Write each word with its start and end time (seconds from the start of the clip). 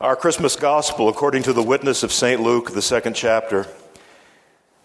Our 0.00 0.14
Christmas 0.14 0.54
Gospel, 0.54 1.08
according 1.08 1.42
to 1.42 1.52
the 1.52 1.60
witness 1.60 2.04
of 2.04 2.12
St. 2.12 2.40
Luke, 2.40 2.70
the 2.70 2.80
second 2.80 3.14
chapter. 3.14 3.66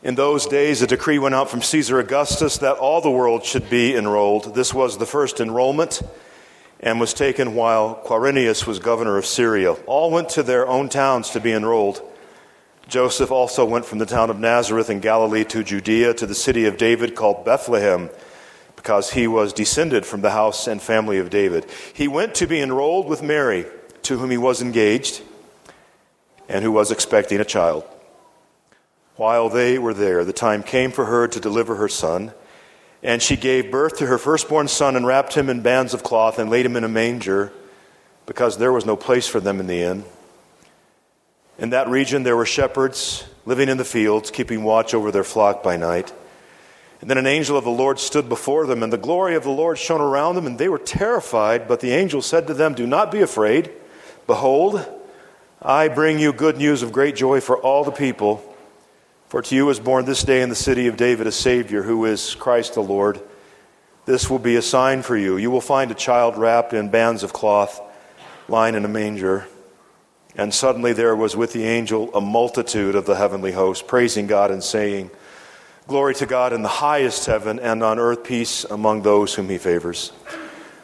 In 0.01 0.15
those 0.15 0.47
days, 0.47 0.81
a 0.81 0.87
decree 0.87 1.19
went 1.19 1.35
out 1.35 1.51
from 1.51 1.61
Caesar 1.61 1.99
Augustus 1.99 2.57
that 2.57 2.77
all 2.77 2.99
the 2.99 3.11
world 3.11 3.45
should 3.45 3.69
be 3.69 3.95
enrolled. 3.95 4.55
This 4.55 4.73
was 4.73 4.97
the 4.97 5.05
first 5.05 5.39
enrollment 5.39 6.01
and 6.79 6.99
was 6.99 7.13
taken 7.13 7.53
while 7.53 8.01
Quirinius 8.03 8.65
was 8.65 8.79
governor 8.79 9.19
of 9.19 9.27
Syria. 9.27 9.73
All 9.85 10.09
went 10.09 10.29
to 10.29 10.41
their 10.41 10.67
own 10.67 10.89
towns 10.89 11.29
to 11.29 11.39
be 11.39 11.51
enrolled. 11.51 12.01
Joseph 12.87 13.29
also 13.29 13.65
went 13.65 13.85
from 13.85 13.99
the 13.99 14.07
town 14.07 14.31
of 14.31 14.39
Nazareth 14.39 14.89
in 14.89 14.99
Galilee 14.99 15.43
to 15.43 15.63
Judea 15.63 16.15
to 16.15 16.25
the 16.25 16.33
city 16.33 16.65
of 16.65 16.77
David 16.77 17.13
called 17.13 17.45
Bethlehem, 17.45 18.09
because 18.75 19.11
he 19.11 19.27
was 19.27 19.53
descended 19.53 20.07
from 20.07 20.21
the 20.21 20.31
house 20.31 20.65
and 20.65 20.81
family 20.81 21.19
of 21.19 21.29
David. 21.29 21.67
He 21.93 22.07
went 22.07 22.33
to 22.33 22.47
be 22.47 22.59
enrolled 22.59 23.07
with 23.07 23.21
Mary 23.21 23.67
to 24.03 24.17
whom 24.17 24.31
he 24.31 24.37
was 24.37 24.61
engaged 24.61 25.21
and 26.47 26.63
who 26.63 26.71
was 26.71 26.91
expecting 26.91 27.39
a 27.39 27.45
child. 27.45 27.83
While 29.15 29.49
they 29.49 29.77
were 29.77 29.93
there, 29.93 30.25
the 30.25 30.33
time 30.33 30.63
came 30.63 30.91
for 30.91 31.05
her 31.05 31.27
to 31.27 31.39
deliver 31.39 31.75
her 31.75 31.87
son, 31.87 32.33
and 33.01 33.21
she 33.21 33.35
gave 33.35 33.71
birth 33.71 33.97
to 33.97 34.07
her 34.07 34.17
firstborn 34.17 34.67
son 34.67 34.95
and 34.95 35.05
wrapped 35.05 35.35
him 35.35 35.49
in 35.49 35.61
bands 35.61 35.93
of 35.93 36.03
cloth 36.03 36.39
and 36.39 36.49
laid 36.49 36.65
him 36.65 36.75
in 36.75 36.83
a 36.83 36.89
manger 36.89 37.51
because 38.25 38.57
there 38.57 38.71
was 38.71 38.85
no 38.85 38.95
place 38.95 39.27
for 39.27 39.39
them 39.39 39.59
in 39.59 39.67
the 39.67 39.81
inn. 39.81 40.05
In 41.59 41.69
that 41.69 41.87
region, 41.87 42.23
there 42.23 42.37
were 42.37 42.45
shepherds 42.45 43.25
living 43.45 43.69
in 43.69 43.77
the 43.77 43.85
fields, 43.85 44.31
keeping 44.31 44.63
watch 44.63 44.93
over 44.93 45.11
their 45.11 45.23
flock 45.23 45.61
by 45.61 45.77
night. 45.77 46.11
And 47.01 47.09
then 47.09 47.17
an 47.17 47.27
angel 47.27 47.57
of 47.57 47.65
the 47.65 47.69
Lord 47.69 47.99
stood 47.99 48.29
before 48.29 48.65
them, 48.65 48.81
and 48.81 48.91
the 48.91 48.97
glory 48.97 49.35
of 49.35 49.43
the 49.43 49.51
Lord 49.51 49.77
shone 49.77 50.01
around 50.01 50.35
them, 50.35 50.47
and 50.47 50.57
they 50.57 50.69
were 50.69 50.79
terrified. 50.79 51.67
But 51.67 51.81
the 51.81 51.91
angel 51.91 52.21
said 52.21 52.47
to 52.47 52.53
them, 52.53 52.73
Do 52.73 52.87
not 52.87 53.11
be 53.11 53.21
afraid. 53.21 53.71
Behold, 54.25 54.85
I 55.61 55.89
bring 55.89 56.17
you 56.17 56.31
good 56.31 56.57
news 56.57 56.81
of 56.81 56.93
great 56.93 57.15
joy 57.15 57.41
for 57.41 57.57
all 57.57 57.83
the 57.83 57.91
people. 57.91 58.41
For 59.27 59.41
to 59.41 59.55
you 59.55 59.69
is 59.69 59.79
born 59.79 60.05
this 60.05 60.23
day 60.23 60.41
in 60.41 60.49
the 60.49 60.55
city 60.55 60.87
of 60.87 60.95
David 60.95 61.27
a 61.27 61.31
Savior, 61.31 61.83
who 61.83 62.05
is 62.05 62.35
Christ 62.35 62.75
the 62.75 62.81
Lord. 62.81 63.21
This 64.05 64.29
will 64.29 64.39
be 64.39 64.55
a 64.55 64.61
sign 64.61 65.01
for 65.01 65.17
you. 65.17 65.37
You 65.37 65.51
will 65.51 65.61
find 65.61 65.91
a 65.91 65.95
child 65.95 66.37
wrapped 66.37 66.73
in 66.73 66.89
bands 66.89 67.23
of 67.23 67.33
cloth, 67.33 67.81
lying 68.47 68.75
in 68.75 68.85
a 68.85 68.89
manger. 68.89 69.47
And 70.35 70.53
suddenly 70.53 70.93
there 70.93 71.15
was 71.15 71.35
with 71.35 71.51
the 71.51 71.65
angel 71.65 72.13
a 72.15 72.21
multitude 72.21 72.95
of 72.95 73.05
the 73.05 73.15
heavenly 73.15 73.51
host, 73.51 73.87
praising 73.87 74.27
God 74.27 74.51
and 74.51 74.63
saying, 74.63 75.11
Glory 75.87 76.15
to 76.15 76.25
God 76.25 76.53
in 76.53 76.61
the 76.61 76.69
highest 76.69 77.25
heaven, 77.25 77.59
and 77.59 77.83
on 77.83 77.99
earth 77.99 78.23
peace 78.23 78.63
among 78.63 79.01
those 79.01 79.33
whom 79.35 79.49
he 79.49 79.57
favors. 79.57 80.13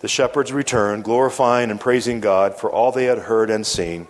The 0.00 0.08
shepherds 0.08 0.52
returned, 0.52 1.04
glorifying 1.04 1.70
and 1.70 1.80
praising 1.80 2.20
God 2.20 2.54
for 2.54 2.70
all 2.70 2.92
they 2.92 3.06
had 3.06 3.18
heard 3.18 3.50
and 3.50 3.66
seen, 3.66 4.06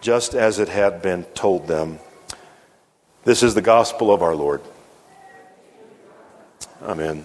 just 0.00 0.34
as 0.34 0.58
it 0.58 0.68
had 0.68 1.00
been 1.00 1.24
told 1.34 1.68
them. 1.68 2.00
This 3.24 3.42
is 3.42 3.54
the 3.54 3.62
gospel 3.62 4.12
of 4.12 4.20
our 4.20 4.34
Lord. 4.34 4.62
Amen. 6.82 7.24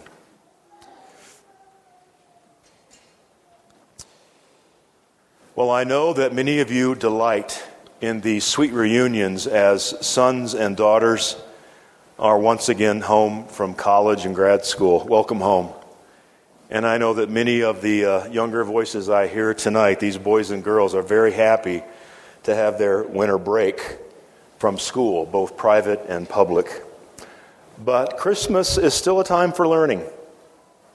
Well, 5.56 5.72
I 5.72 5.84
know 5.84 6.14
that 6.14 6.36
many 6.36 6.60
of 6.60 6.70
you 6.70 6.94
delight 6.94 7.64
in 8.00 8.22
these 8.22 8.44
sweet 8.44 8.74
reunions 8.74 9.48
as 9.48 10.06
sons 10.06 10.54
and 10.54 10.78
daughters 10.78 11.36
are 12.20 12.38
once 12.38 12.70
again 12.70 13.02
home 13.02 13.48
from 13.48 13.74
college 13.74 14.24
and 14.24 14.36
grad 14.36 14.66
school. 14.66 15.04
Welcome 15.10 15.40
home. 15.40 15.74
And 16.70 16.86
I 16.86 16.98
know 16.98 17.14
that 17.14 17.30
many 17.30 17.64
of 17.64 17.82
the 17.82 18.06
uh, 18.06 18.28
younger 18.28 18.66
voices 18.66 19.10
I 19.10 19.28
hear 19.28 19.54
tonight, 19.54 20.02
these 20.02 20.18
boys 20.18 20.52
and 20.52 20.62
girls, 20.62 20.94
are 20.96 21.02
very 21.02 21.32
happy 21.32 21.82
to 22.44 22.54
have 22.54 22.78
their 22.78 23.04
winter 23.04 23.38
break 23.38 24.00
from 24.60 24.78
school, 24.78 25.26
both 25.26 25.56
private 25.56 26.02
and 26.10 26.28
public. 26.28 26.84
But 27.84 28.18
Christmas 28.18 28.78
is 28.78 28.94
still 28.94 29.22
a 29.22 29.24
time 29.24 29.54
for 29.54 29.66
learning. 29.66 30.02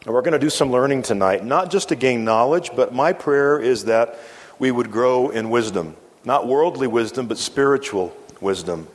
And 0.05 0.13
we're 0.13 0.21
going 0.21 0.33
to 0.33 0.39
do 0.39 0.51
some 0.51 0.71
learning 0.71 1.03
tonight, 1.03 1.43
not 1.43 1.71
just 1.71 1.89
to 1.89 1.97
gain 1.97 2.23
knowledge, 2.23 2.71
but 2.77 2.93
my 2.93 3.15
prayer 3.15 3.59
is 3.59 3.87
that 3.87 4.19
we 4.59 4.71
would 4.71 4.91
grow 4.91 5.31
in 5.31 5.49
wisdom. 5.49 5.97
Not 6.23 6.47
worldly 6.47 6.87
wisdom, 6.87 7.29
but 7.29 7.39
spiritual 7.39 8.15
wisdom. 8.43 8.89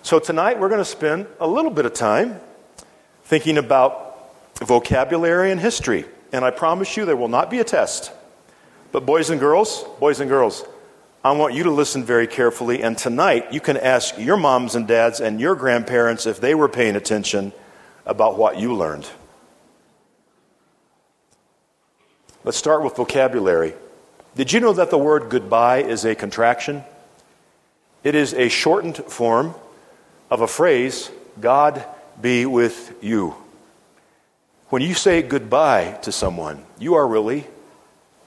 So 0.00 0.18
tonight 0.18 0.58
we're 0.58 0.70
going 0.70 0.80
to 0.80 0.86
spend 0.86 1.26
a 1.38 1.46
little 1.46 1.70
bit 1.70 1.84
of 1.84 1.92
time 1.92 2.40
thinking 3.24 3.58
about 3.58 4.34
vocabulary 4.60 5.50
and 5.50 5.60
history. 5.60 6.06
And 6.34 6.44
I 6.44 6.50
promise 6.50 6.96
you 6.96 7.04
there 7.04 7.16
will 7.16 7.28
not 7.28 7.48
be 7.48 7.60
a 7.60 7.64
test. 7.64 8.10
But, 8.90 9.06
boys 9.06 9.30
and 9.30 9.38
girls, 9.38 9.84
boys 10.00 10.18
and 10.18 10.28
girls, 10.28 10.64
I 11.22 11.30
want 11.30 11.54
you 11.54 11.62
to 11.62 11.70
listen 11.70 12.02
very 12.02 12.26
carefully. 12.26 12.82
And 12.82 12.98
tonight, 12.98 13.52
you 13.52 13.60
can 13.60 13.76
ask 13.76 14.18
your 14.18 14.36
moms 14.36 14.74
and 14.74 14.88
dads 14.88 15.20
and 15.20 15.40
your 15.40 15.54
grandparents 15.54 16.26
if 16.26 16.40
they 16.40 16.56
were 16.56 16.68
paying 16.68 16.96
attention 16.96 17.52
about 18.04 18.36
what 18.36 18.58
you 18.58 18.74
learned. 18.74 19.08
Let's 22.42 22.58
start 22.58 22.82
with 22.82 22.96
vocabulary. 22.96 23.74
Did 24.34 24.52
you 24.52 24.58
know 24.58 24.72
that 24.72 24.90
the 24.90 24.98
word 24.98 25.30
goodbye 25.30 25.84
is 25.84 26.04
a 26.04 26.16
contraction? 26.16 26.82
It 28.02 28.16
is 28.16 28.34
a 28.34 28.48
shortened 28.48 28.96
form 28.96 29.54
of 30.32 30.40
a 30.40 30.48
phrase, 30.48 31.12
God 31.40 31.84
be 32.20 32.44
with 32.44 32.92
you. 33.00 33.36
When 34.70 34.82
you 34.82 34.94
say 34.94 35.22
goodbye 35.22 35.98
to 36.02 36.12
someone, 36.12 36.64
you 36.78 36.94
are 36.94 37.06
really 37.06 37.46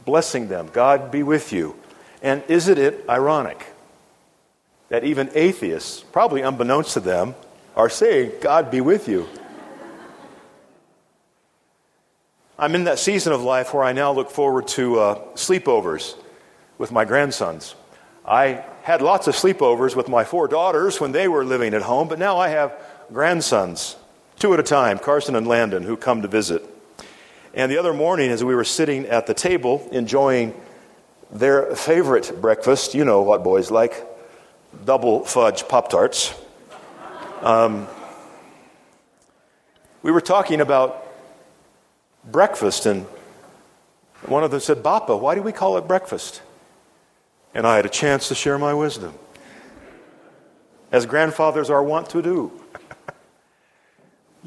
blessing 0.05 0.47
them. 0.47 0.69
God 0.71 1.11
be 1.11 1.23
with 1.23 1.51
you. 1.51 1.75
And 2.21 2.43
isn't 2.47 2.77
it 2.77 3.05
ironic 3.09 3.65
that 4.89 5.03
even 5.03 5.29
atheists, 5.33 6.01
probably 6.01 6.41
unbeknownst 6.41 6.93
to 6.93 6.99
them, 6.99 7.35
are 7.75 7.89
saying, 7.89 8.31
God 8.41 8.71
be 8.71 8.81
with 8.81 9.07
you? 9.07 9.27
I'm 12.59 12.73
in 12.73 12.85
that 12.85 12.97
season 12.97 13.33
of 13.33 13.43
life 13.43 13.73
where 13.73 13.83
I 13.83 13.93
now 13.93 14.11
look 14.11 14.31
forward 14.31 14.67
to 14.69 14.99
uh, 14.99 15.15
sleepovers 15.35 16.15
with 16.77 16.91
my 16.91 17.05
grandsons. 17.05 17.75
I 18.25 18.63
had 18.83 19.01
lots 19.01 19.27
of 19.27 19.35
sleepovers 19.35 19.95
with 19.95 20.07
my 20.07 20.23
four 20.23 20.47
daughters 20.47 20.99
when 20.99 21.11
they 21.11 21.27
were 21.27 21.45
living 21.45 21.73
at 21.73 21.83
home, 21.83 22.07
but 22.07 22.17
now 22.17 22.37
I 22.37 22.49
have 22.49 22.73
grandsons 23.11 23.95
two 24.39 24.53
at 24.53 24.59
a 24.59 24.63
time, 24.63 24.99
Carson 24.99 25.35
and 25.35 25.47
Landon, 25.47 25.83
who 25.83 25.97
come 25.97 26.21
to 26.21 26.27
visit. 26.27 26.63
And 27.53 27.71
the 27.71 27.77
other 27.77 27.93
morning, 27.93 28.29
as 28.29 28.43
we 28.43 28.53
were 28.53 28.63
sitting 28.63 29.05
at 29.07 29.25
the 29.25 29.33
table 29.33 29.87
enjoying 29.91 30.53
their 31.31 31.75
favorite 31.75 32.39
breakfast, 32.39 32.93
you 32.93 33.03
know 33.03 33.21
what 33.21 33.43
boys 33.43 33.71
like 33.71 34.05
double 34.85 35.25
fudge 35.25 35.67
Pop 35.67 35.89
Tarts. 35.89 36.33
Um, 37.41 37.87
we 40.03 40.11
were 40.11 40.21
talking 40.21 40.61
about 40.61 41.05
breakfast, 42.23 42.85
and 42.85 43.05
one 44.25 44.43
of 44.43 44.51
them 44.51 44.59
said, 44.59 44.83
Bappa, 44.83 45.19
why 45.19 45.35
do 45.35 45.41
we 45.41 45.51
call 45.51 45.77
it 45.77 45.87
breakfast? 45.87 46.41
And 47.53 47.65
I 47.65 47.75
had 47.75 47.85
a 47.85 47.89
chance 47.89 48.27
to 48.27 48.35
share 48.35 48.57
my 48.57 48.73
wisdom, 48.73 49.13
as 50.91 51.05
grandfathers 51.05 51.69
are 51.69 51.83
wont 51.83 52.09
to 52.11 52.21
do. 52.21 52.51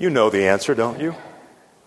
You 0.01 0.09
know 0.09 0.31
the 0.31 0.49
answer, 0.49 0.75
don't 0.75 0.99
you? 0.99 1.15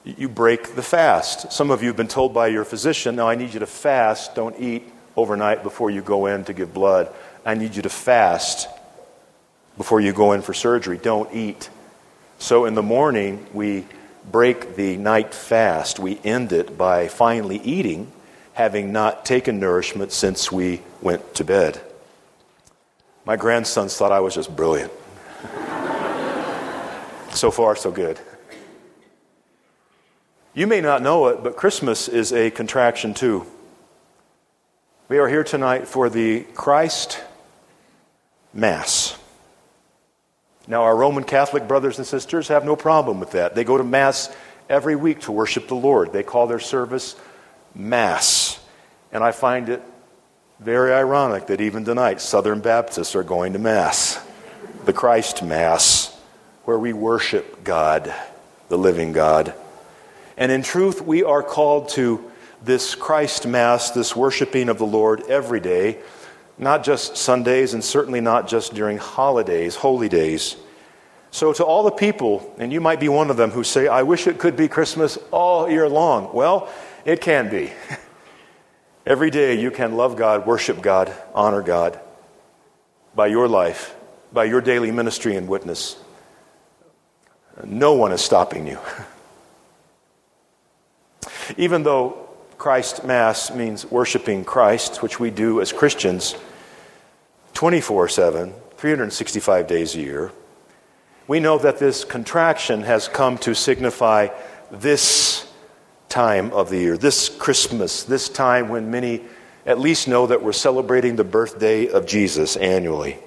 You 0.05 0.29
break 0.29 0.75
the 0.75 0.83
fast. 0.83 1.51
Some 1.51 1.71
of 1.71 1.81
you 1.81 1.87
have 1.87 1.97
been 1.97 2.07
told 2.07 2.31
by 2.31 2.45
your 2.45 2.63
physician, 2.63 3.15
now 3.15 3.27
I 3.27 3.33
need 3.33 3.55
you 3.55 3.59
to 3.61 3.65
fast, 3.65 4.35
don't 4.35 4.55
eat 4.59 4.83
overnight 5.15 5.63
before 5.63 5.89
you 5.89 6.03
go 6.03 6.27
in 6.27 6.45
to 6.45 6.53
give 6.53 6.75
blood. 6.75 7.11
I 7.43 7.55
need 7.55 7.75
you 7.75 7.81
to 7.81 7.89
fast 7.89 8.69
before 9.77 9.99
you 9.99 10.13
go 10.13 10.33
in 10.33 10.43
for 10.43 10.53
surgery. 10.53 10.99
Don't 10.99 11.33
eat. 11.33 11.71
So 12.37 12.65
in 12.65 12.75
the 12.75 12.83
morning, 12.83 13.47
we 13.51 13.87
break 14.31 14.75
the 14.75 14.95
night 14.95 15.33
fast. 15.33 15.97
We 15.97 16.19
end 16.23 16.53
it 16.53 16.77
by 16.77 17.07
finally 17.07 17.57
eating, 17.61 18.11
having 18.53 18.91
not 18.91 19.25
taken 19.25 19.59
nourishment 19.59 20.11
since 20.11 20.51
we 20.51 20.83
went 21.01 21.33
to 21.33 21.43
bed. 21.43 21.81
My 23.25 23.37
grandsons 23.37 23.97
thought 23.97 24.11
I 24.11 24.19
was 24.19 24.35
just 24.35 24.55
brilliant. 24.55 24.91
So 27.33 27.49
far, 27.49 27.75
so 27.75 27.91
good. 27.91 28.19
You 30.53 30.67
may 30.67 30.81
not 30.81 31.01
know 31.01 31.27
it, 31.27 31.43
but 31.43 31.55
Christmas 31.55 32.07
is 32.07 32.31
a 32.31 32.51
contraction 32.51 33.13
too. 33.15 33.45
We 35.09 35.17
are 35.17 35.27
here 35.27 35.43
tonight 35.43 35.87
for 35.87 36.09
the 36.09 36.41
Christ 36.53 37.19
Mass. 38.53 39.17
Now, 40.67 40.83
our 40.83 40.95
Roman 40.95 41.23
Catholic 41.23 41.67
brothers 41.67 41.97
and 41.97 42.07
sisters 42.07 42.47
have 42.49 42.65
no 42.65 42.75
problem 42.75 43.19
with 43.19 43.31
that. 43.31 43.55
They 43.55 43.63
go 43.63 43.77
to 43.77 43.83
Mass 43.83 44.33
every 44.69 44.95
week 44.95 45.21
to 45.21 45.31
worship 45.31 45.67
the 45.67 45.75
Lord. 45.75 46.13
They 46.13 46.23
call 46.23 46.47
their 46.47 46.59
service 46.59 47.15
Mass. 47.75 48.59
And 49.11 49.23
I 49.23 49.31
find 49.31 49.69
it 49.69 49.81
very 50.59 50.93
ironic 50.93 51.47
that 51.47 51.61
even 51.61 51.83
tonight, 51.83 52.21
Southern 52.21 52.61
Baptists 52.61 53.15
are 53.15 53.23
going 53.23 53.53
to 53.53 53.59
Mass, 53.59 54.23
the 54.85 54.93
Christ 54.93 55.43
Mass, 55.43 56.02
where 56.65 56.79
we 56.79 56.93
worship 56.93 57.63
God, 57.63 58.13
the 58.69 58.77
living 58.77 59.11
God. 59.11 59.53
And 60.37 60.51
in 60.51 60.63
truth, 60.63 61.01
we 61.01 61.23
are 61.23 61.43
called 61.43 61.89
to 61.89 62.31
this 62.63 62.95
Christ 62.95 63.45
Mass, 63.45 63.91
this 63.91 64.15
worshiping 64.15 64.69
of 64.69 64.77
the 64.77 64.85
Lord 64.85 65.21
every 65.27 65.59
day 65.59 65.99
not 66.57 66.83
just 66.83 67.17
Sundays 67.17 67.73
and 67.73 67.83
certainly 67.83 68.21
not 68.21 68.47
just 68.47 68.73
during 68.73 68.97
holidays, 68.97 69.75
holy 69.75 70.09
days. 70.09 70.55
So, 71.31 71.51
to 71.53 71.65
all 71.65 71.83
the 71.83 71.91
people, 71.91 72.53
and 72.59 72.71
you 72.71 72.79
might 72.79 72.99
be 72.99 73.09
one 73.09 73.31
of 73.31 73.37
them 73.37 73.49
who 73.49 73.63
say, 73.63 73.87
I 73.87 74.03
wish 74.03 74.27
it 74.27 74.37
could 74.37 74.55
be 74.55 74.67
Christmas 74.67 75.17
all 75.31 75.69
year 75.69 75.89
long. 75.89 76.31
Well, 76.33 76.69
it 77.05 77.21
can 77.21 77.49
be. 77.49 77.71
Every 79.05 79.31
day 79.31 79.59
you 79.59 79.71
can 79.71 79.97
love 79.97 80.15
God, 80.15 80.45
worship 80.45 80.81
God, 80.81 81.13
honor 81.33 81.61
God 81.61 81.99
by 83.15 83.27
your 83.27 83.47
life, 83.47 83.95
by 84.31 84.45
your 84.45 84.61
daily 84.61 84.91
ministry 84.91 85.35
and 85.35 85.47
witness. 85.47 85.97
No 87.63 87.93
one 87.93 88.11
is 88.11 88.21
stopping 88.21 88.67
you. 88.67 88.79
Even 91.57 91.83
though 91.83 92.29
Christ 92.57 93.03
Mass 93.03 93.53
means 93.53 93.89
worshiping 93.89 94.45
Christ, 94.45 95.01
which 95.01 95.19
we 95.19 95.29
do 95.29 95.61
as 95.61 95.73
Christians 95.73 96.35
24 97.53 98.07
7, 98.07 98.53
365 98.77 99.67
days 99.67 99.95
a 99.95 99.99
year. 99.99 100.31
We 101.27 101.39
know 101.39 101.57
that 101.57 101.77
this 101.77 102.03
contraction 102.03 102.83
has 102.83 103.07
come 103.07 103.37
to 103.39 103.53
signify 103.53 104.29
this 104.71 105.49
time 106.09 106.51
of 106.51 106.69
the 106.69 106.77
year, 106.77 106.97
this 106.97 107.29
Christmas, 107.29 108.03
this 108.03 108.29
time 108.29 108.69
when 108.69 108.91
many 108.91 109.21
at 109.65 109.79
least 109.79 110.07
know 110.07 110.27
that 110.27 110.43
we're 110.43 110.51
celebrating 110.51 111.15
the 111.15 111.23
birthday 111.23 111.87
of 111.87 112.05
Jesus 112.05 112.57
annually. 112.57 113.17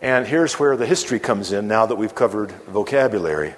And 0.00 0.26
here's 0.26 0.54
where 0.58 0.76
the 0.76 0.86
history 0.86 1.18
comes 1.18 1.52
in 1.52 1.68
now 1.68 1.86
that 1.86 1.96
we've 1.96 2.14
covered 2.14 2.52
vocabulary. 2.52 3.54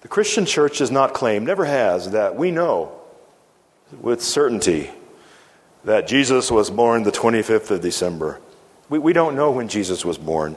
The 0.00 0.08
Christian 0.08 0.44
church 0.44 0.78
does 0.78 0.90
not 0.90 1.14
claim, 1.14 1.46
never 1.46 1.64
has, 1.64 2.10
that 2.10 2.36
we 2.36 2.50
know 2.50 3.00
with 4.00 4.22
certainty 4.22 4.90
that 5.84 6.06
Jesus 6.06 6.50
was 6.50 6.70
born 6.70 7.04
the 7.04 7.12
25th 7.12 7.70
of 7.70 7.80
December. 7.80 8.40
We, 8.88 8.98
we 8.98 9.12
don't 9.12 9.36
know 9.36 9.50
when 9.50 9.68
Jesus 9.68 10.04
was 10.04 10.18
born. 10.18 10.56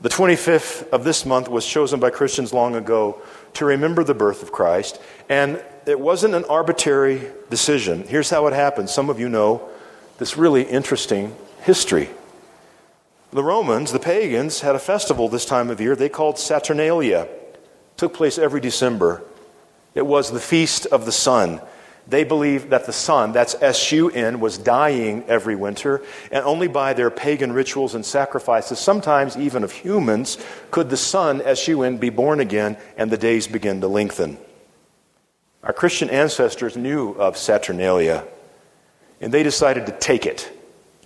The 0.00 0.08
25th 0.08 0.88
of 0.90 1.04
this 1.04 1.24
month 1.24 1.48
was 1.48 1.66
chosen 1.66 2.00
by 2.00 2.10
Christians 2.10 2.52
long 2.52 2.74
ago 2.74 3.20
to 3.54 3.64
remember 3.64 4.04
the 4.04 4.14
birth 4.14 4.42
of 4.42 4.52
Christ, 4.52 5.00
and 5.28 5.62
it 5.86 5.98
wasn't 5.98 6.34
an 6.34 6.44
arbitrary 6.44 7.30
decision. 7.48 8.02
Here's 8.02 8.28
how 8.28 8.46
it 8.46 8.52
happened. 8.52 8.90
Some 8.90 9.08
of 9.08 9.18
you 9.18 9.28
know 9.28 9.68
this 10.18 10.36
really 10.36 10.62
interesting 10.62 11.34
history. 11.62 12.10
The 13.36 13.44
Romans, 13.44 13.92
the 13.92 13.98
pagans, 13.98 14.62
had 14.62 14.76
a 14.76 14.78
festival 14.78 15.28
this 15.28 15.44
time 15.44 15.68
of 15.68 15.78
year 15.78 15.94
they 15.94 16.08
called 16.08 16.38
Saturnalia. 16.38 17.24
It 17.24 17.98
took 17.98 18.14
place 18.14 18.38
every 18.38 18.62
December. 18.62 19.22
It 19.94 20.06
was 20.06 20.30
the 20.30 20.40
feast 20.40 20.86
of 20.86 21.04
the 21.04 21.12
sun. 21.12 21.60
They 22.08 22.24
believed 22.24 22.70
that 22.70 22.86
the 22.86 22.94
sun, 22.94 23.32
that's 23.32 23.54
S 23.60 23.92
U 23.92 24.08
N, 24.08 24.40
was 24.40 24.56
dying 24.56 25.22
every 25.28 25.54
winter, 25.54 26.02
and 26.32 26.46
only 26.46 26.66
by 26.66 26.94
their 26.94 27.10
pagan 27.10 27.52
rituals 27.52 27.94
and 27.94 28.06
sacrifices, 28.06 28.78
sometimes 28.78 29.36
even 29.36 29.64
of 29.64 29.70
humans, 29.70 30.38
could 30.70 30.88
the 30.88 30.96
sun, 30.96 31.42
S 31.42 31.68
U 31.68 31.82
N, 31.82 31.98
be 31.98 32.08
born 32.08 32.40
again 32.40 32.78
and 32.96 33.10
the 33.10 33.18
days 33.18 33.46
begin 33.46 33.82
to 33.82 33.86
lengthen. 33.86 34.38
Our 35.62 35.74
Christian 35.74 36.08
ancestors 36.08 36.74
knew 36.74 37.10
of 37.10 37.36
Saturnalia, 37.36 38.26
and 39.20 39.30
they 39.30 39.42
decided 39.42 39.84
to 39.84 39.92
take 39.92 40.24
it 40.24 40.55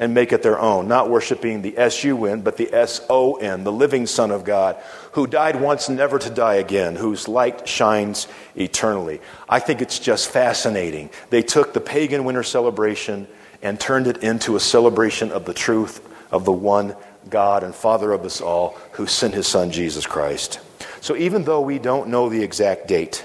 and 0.01 0.15
make 0.15 0.33
it 0.33 0.43
their 0.43 0.59
own, 0.59 0.89
not 0.89 1.11
worshiping 1.11 1.61
the 1.61 1.79
S 1.79 2.03
U 2.05 2.25
N, 2.25 2.41
but 2.41 2.57
the 2.57 2.73
S 2.73 3.05
O 3.09 3.35
N, 3.35 3.63
the 3.63 3.71
living 3.71 4.07
Son 4.07 4.31
of 4.31 4.43
God, 4.45 4.77
who 5.13 5.27
died 5.27 5.61
once, 5.61 5.89
never 5.89 6.19
to 6.19 6.31
die 6.31 6.55
again, 6.55 6.97
whose 6.97 7.29
light 7.29 7.69
shines 7.69 8.27
eternally. 8.57 9.21
I 9.49 9.61
think 9.61 9.83
it's 9.83 9.99
just 9.99 10.31
fascinating. 10.31 11.11
They 11.29 11.43
took 11.43 11.75
the 11.75 11.81
pagan 11.81 12.25
winter 12.25 12.43
celebration 12.43 13.29
and 13.63 13.79
turned 13.79 14.07
it 14.07 14.25
into 14.25 14.57
a 14.57 14.61
celebration 14.61 15.31
of 15.31 15.45
the 15.45 15.55
truth 15.55 16.01
of 16.33 16.47
the 16.47 16.53
one 16.53 16.97
God 17.29 17.63
and 17.63 17.75
Father 17.75 18.13
of 18.13 18.25
us 18.25 18.41
all 18.41 18.79
who 18.93 19.07
sent 19.07 19.35
his 19.35 19.47
Son, 19.47 19.71
Jesus 19.71 20.07
Christ. 20.07 20.61
So 21.03 21.15
even 21.15 21.45
though 21.45 21.61
we 21.61 21.79
don't 21.79 22.09
know 22.09 22.31
the 22.31 22.43
exact 22.43 22.89
date, 22.89 23.23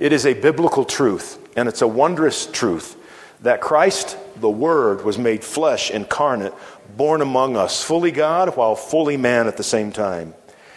it 0.00 0.12
is 0.12 0.26
a 0.26 0.34
biblical 0.34 0.84
truth, 0.84 1.38
and 1.56 1.68
it's 1.68 1.82
a 1.82 1.88
wondrous 1.88 2.46
truth 2.46 2.96
that 3.42 3.60
Christ, 3.60 4.16
the 4.40 4.48
Word, 4.50 5.04
was 5.04 5.18
made 5.18 5.44
flesh 5.44 5.90
incarnate, 5.90 6.54
born 6.96 7.20
among 7.20 7.56
us, 7.56 7.82
fully 7.82 8.10
God 8.10 8.56
while 8.56 8.74
fully 8.74 9.16
man 9.16 9.46
at 9.46 9.56
the 9.56 9.62
same 9.62 9.92
time. 9.92 10.34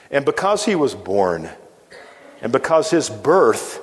And 0.10 0.26
because 0.26 0.66
he 0.66 0.76
was 0.76 0.94
born, 0.94 1.50
and 2.42 2.52
because 2.52 2.90
his 2.90 3.10
birth 3.10 3.80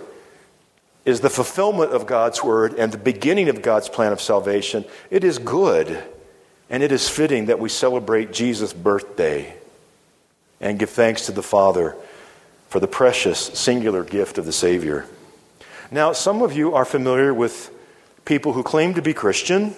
is 1.04 1.20
the 1.20 1.30
fulfillment 1.30 1.92
of 1.92 2.06
God's 2.06 2.42
Word 2.44 2.74
and 2.74 2.92
the 2.92 2.98
beginning 2.98 3.48
of 3.48 3.62
God's 3.62 3.88
plan 3.88 4.12
of 4.12 4.20
salvation, 4.20 4.84
it 5.10 5.24
is 5.24 5.38
good 5.38 6.02
and 6.70 6.82
it 6.82 6.92
is 6.92 7.08
fitting 7.08 7.46
that 7.46 7.58
we 7.58 7.68
celebrate 7.68 8.32
Jesus' 8.32 8.72
birthday 8.72 9.54
and 10.60 10.78
give 10.78 10.90
thanks 10.90 11.26
to 11.26 11.32
the 11.32 11.42
Father 11.42 11.96
for 12.68 12.80
the 12.80 12.86
precious 12.86 13.38
singular 13.38 14.04
gift 14.04 14.36
of 14.36 14.44
the 14.44 14.52
Savior. 14.52 15.06
Now, 15.90 16.12
some 16.12 16.42
of 16.42 16.54
you 16.54 16.74
are 16.74 16.84
familiar 16.84 17.32
with 17.32 17.70
people 18.28 18.52
who 18.52 18.62
claim 18.62 18.92
to 18.92 19.00
be 19.00 19.14
Christian, 19.14 19.74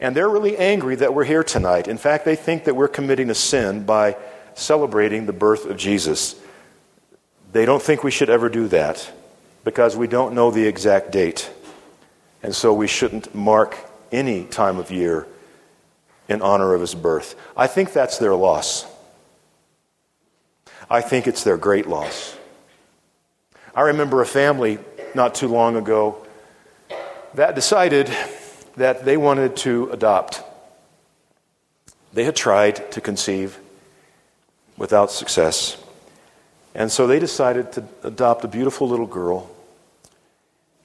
and 0.00 0.16
they're 0.16 0.28
really 0.28 0.56
angry 0.56 0.96
that 0.96 1.12
we're 1.12 1.24
here 1.24 1.44
tonight. 1.44 1.86
In 1.86 1.98
fact, 1.98 2.24
they 2.24 2.34
think 2.34 2.64
that 2.64 2.74
we're 2.74 2.88
committing 2.88 3.28
a 3.28 3.34
sin 3.34 3.84
by 3.84 4.16
celebrating 4.54 5.26
the 5.26 5.34
birth 5.34 5.66
of 5.66 5.76
Jesus. 5.76 6.34
They 7.52 7.66
don't 7.66 7.82
think 7.82 8.02
we 8.02 8.10
should 8.10 8.30
ever 8.30 8.48
do 8.48 8.68
that 8.68 9.12
because 9.64 9.98
we 9.98 10.06
don't 10.06 10.34
know 10.34 10.50
the 10.50 10.66
exact 10.66 11.12
date. 11.12 11.50
And 12.42 12.54
so 12.54 12.72
we 12.72 12.86
shouldn't 12.86 13.34
mark 13.34 13.76
any 14.10 14.44
time 14.44 14.78
of 14.78 14.90
year 14.90 15.26
in 16.26 16.40
honor 16.40 16.72
of 16.72 16.80
his 16.80 16.94
birth. 16.94 17.34
I 17.54 17.66
think 17.66 17.92
that's 17.92 18.16
their 18.16 18.34
loss. 18.34 18.86
I 20.88 21.02
think 21.02 21.26
it's 21.26 21.44
their 21.44 21.58
great 21.58 21.86
loss. 21.86 22.34
I 23.74 23.82
remember 23.82 24.22
a 24.22 24.26
family 24.26 24.78
not 25.14 25.34
too 25.34 25.48
long 25.48 25.76
ago 25.76 26.23
that 27.34 27.54
decided 27.54 28.10
that 28.76 29.04
they 29.04 29.16
wanted 29.16 29.56
to 29.56 29.90
adopt. 29.90 30.42
They 32.12 32.24
had 32.24 32.36
tried 32.36 32.92
to 32.92 33.00
conceive 33.00 33.58
without 34.76 35.10
success. 35.10 35.76
And 36.74 36.90
so 36.90 37.06
they 37.06 37.18
decided 37.18 37.72
to 37.72 37.84
adopt 38.02 38.44
a 38.44 38.48
beautiful 38.48 38.88
little 38.88 39.06
girl. 39.06 39.50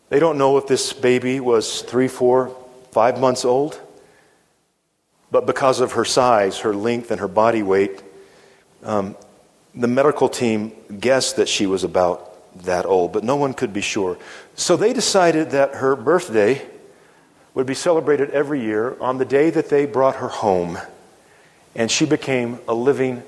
They 0.10 0.20
don't 0.20 0.38
know 0.38 0.58
if 0.58 0.68
this 0.68 0.94
baby 0.94 1.40
was 1.40 1.82
three, 1.84 2.08
four, 2.08 2.56
five 2.92 3.20
months 3.20 3.46
old, 3.46 3.80
but 5.32 5.46
because 5.46 5.80
of 5.80 5.94
her 5.94 6.06
size, 6.06 6.60
her 6.60 6.74
length, 6.74 7.12
and 7.12 7.20
her 7.20 7.28
body 7.28 7.62
weight, 7.62 8.02
um, 8.84 9.16
the 9.76 9.88
medical 9.88 10.30
team 10.30 10.72
guessed 11.00 11.36
that 11.36 11.48
she 11.48 11.68
was 11.68 11.84
about 11.84 12.29
that 12.64 12.86
old, 12.86 13.14
but 13.14 13.24
no 13.24 13.36
one 13.36 13.54
could 13.54 13.74
be 13.74 13.82
sure. 13.82 14.18
So 14.56 14.76
they 14.76 14.94
decided 14.94 15.52
that 15.52 15.76
her 15.76 15.96
birthday 15.96 16.66
would 17.54 17.66
be 17.66 17.74
celebrated 17.74 18.30
every 18.32 18.62
year 18.62 18.96
on 19.02 19.18
the 19.18 19.26
day 19.26 19.50
that 19.50 19.70
they 19.70 19.86
brought 19.86 20.18
her 20.18 20.28
home. 20.28 20.78
And 21.76 21.90
she 21.90 22.06
became 22.06 22.60
a 22.68 22.74
living 22.74 23.24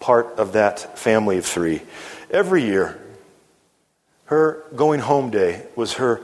part 0.00 0.26
of 0.36 0.54
that 0.54 0.98
family 0.98 1.38
of 1.38 1.46
three. 1.46 1.82
Every 2.30 2.64
year, 2.64 2.98
her 4.26 4.64
going 4.74 5.00
home 5.00 5.30
day 5.30 5.64
was 5.76 5.94
her 5.94 6.20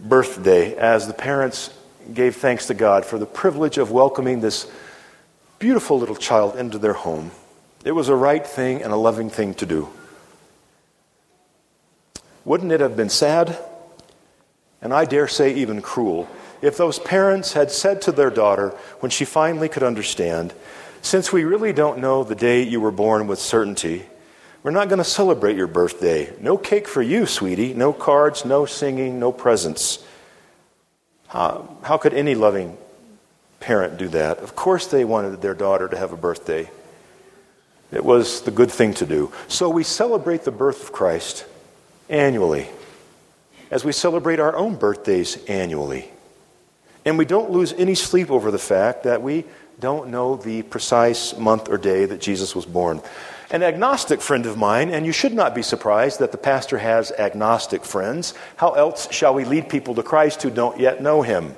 birthday 0.00 0.74
as 0.76 1.06
the 1.06 1.12
parents 1.12 1.72
gave 2.12 2.36
thanks 2.36 2.66
to 2.66 2.74
God 2.74 3.04
for 3.04 3.18
the 3.18 3.26
privilege 3.26 3.78
of 3.78 3.90
welcoming 3.90 4.40
this 4.40 4.70
beautiful 5.58 5.98
little 5.98 6.16
child 6.16 6.56
into 6.56 6.78
their 6.78 6.94
home. 6.94 7.30
It 7.84 7.92
was 7.92 8.08
a 8.08 8.16
right 8.16 8.44
thing 8.44 8.82
and 8.82 8.92
a 8.92 8.96
loving 8.96 9.30
thing 9.30 9.54
to 9.54 9.66
do. 9.66 9.88
Wouldn't 12.44 12.72
it 12.72 12.80
have 12.80 12.96
been 12.96 13.08
sad, 13.08 13.56
and 14.80 14.92
I 14.92 15.04
dare 15.04 15.28
say 15.28 15.54
even 15.54 15.80
cruel, 15.80 16.28
if 16.60 16.76
those 16.76 16.98
parents 16.98 17.52
had 17.52 17.70
said 17.70 18.02
to 18.02 18.12
their 18.12 18.30
daughter, 18.30 18.70
when 19.00 19.10
she 19.10 19.24
finally 19.24 19.68
could 19.68 19.82
understand, 19.82 20.54
since 21.02 21.32
we 21.32 21.44
really 21.44 21.72
don't 21.72 21.98
know 21.98 22.22
the 22.22 22.34
day 22.34 22.62
you 22.62 22.80
were 22.80 22.92
born 22.92 23.26
with 23.26 23.40
certainty, 23.40 24.04
we're 24.62 24.70
not 24.70 24.88
going 24.88 24.98
to 24.98 25.04
celebrate 25.04 25.56
your 25.56 25.66
birthday. 25.66 26.32
No 26.40 26.56
cake 26.56 26.86
for 26.86 27.02
you, 27.02 27.26
sweetie. 27.26 27.74
No 27.74 27.92
cards, 27.92 28.44
no 28.44 28.64
singing, 28.64 29.18
no 29.18 29.32
presents. 29.32 30.04
How, 31.26 31.68
how 31.82 31.98
could 31.98 32.14
any 32.14 32.36
loving 32.36 32.78
parent 33.58 33.98
do 33.98 34.06
that? 34.08 34.38
Of 34.38 34.54
course, 34.54 34.86
they 34.86 35.04
wanted 35.04 35.42
their 35.42 35.54
daughter 35.54 35.88
to 35.88 35.96
have 35.96 36.12
a 36.12 36.16
birthday. 36.16 36.70
It 37.90 38.04
was 38.04 38.42
the 38.42 38.52
good 38.52 38.70
thing 38.70 38.94
to 38.94 39.06
do. 39.06 39.32
So 39.48 39.68
we 39.68 39.82
celebrate 39.82 40.44
the 40.44 40.52
birth 40.52 40.84
of 40.84 40.92
Christ 40.92 41.44
annually, 42.12 42.68
as 43.70 43.84
we 43.84 43.90
celebrate 43.90 44.38
our 44.38 44.54
own 44.54 44.76
birthdays 44.76 45.42
annually. 45.46 46.08
And 47.04 47.18
we 47.18 47.24
don't 47.24 47.50
lose 47.50 47.72
any 47.72 47.96
sleep 47.96 48.30
over 48.30 48.52
the 48.52 48.58
fact 48.58 49.04
that 49.04 49.22
we 49.22 49.44
don't 49.80 50.10
know 50.10 50.36
the 50.36 50.62
precise 50.62 51.36
month 51.36 51.68
or 51.68 51.78
day 51.78 52.04
that 52.04 52.20
Jesus 52.20 52.54
was 52.54 52.66
born. 52.66 53.00
An 53.50 53.62
agnostic 53.62 54.20
friend 54.20 54.46
of 54.46 54.56
mine, 54.56 54.90
and 54.90 55.04
you 55.04 55.12
should 55.12 55.32
not 55.32 55.54
be 55.54 55.62
surprised 55.62 56.20
that 56.20 56.32
the 56.32 56.38
pastor 56.38 56.78
has 56.78 57.10
agnostic 57.12 57.84
friends. 57.84 58.34
How 58.56 58.72
else 58.72 59.10
shall 59.10 59.34
we 59.34 59.44
lead 59.44 59.68
people 59.68 59.94
to 59.94 60.02
Christ 60.02 60.42
who 60.42 60.50
don't 60.50 60.78
yet 60.78 61.02
know 61.02 61.22
him? 61.22 61.56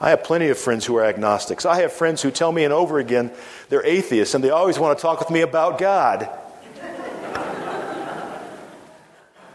I 0.00 0.10
have 0.10 0.24
plenty 0.24 0.48
of 0.48 0.58
friends 0.58 0.84
who 0.86 0.96
are 0.96 1.04
agnostics. 1.04 1.66
I 1.66 1.82
have 1.82 1.92
friends 1.92 2.22
who 2.22 2.30
tell 2.30 2.50
me 2.50 2.64
and 2.64 2.72
over 2.72 2.98
again 2.98 3.30
they're 3.68 3.86
atheists 3.86 4.34
and 4.34 4.42
they 4.42 4.50
always 4.50 4.78
want 4.78 4.98
to 4.98 5.02
talk 5.02 5.20
with 5.20 5.30
me 5.30 5.42
about 5.42 5.78
God. 5.78 6.28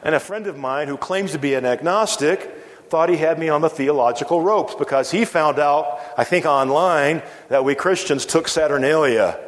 And 0.03 0.15
a 0.15 0.19
friend 0.19 0.47
of 0.47 0.57
mine 0.57 0.87
who 0.87 0.97
claims 0.97 1.31
to 1.31 1.39
be 1.39 1.53
an 1.53 1.65
agnostic 1.65 2.51
thought 2.89 3.09
he 3.09 3.17
had 3.17 3.37
me 3.37 3.49
on 3.49 3.61
the 3.61 3.69
theological 3.69 4.41
ropes 4.41 4.75
because 4.75 5.11
he 5.11 5.25
found 5.25 5.59
out, 5.59 5.99
I 6.17 6.23
think 6.23 6.45
online, 6.45 7.21
that 7.49 7.65
we 7.65 7.75
Christians 7.75 8.25
took 8.25 8.47
Saturnalia 8.47 9.39